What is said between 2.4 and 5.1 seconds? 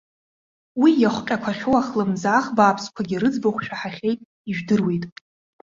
бааԥсқәагьы рыӡбахә шәаҳахьеит, ижәдыруеит.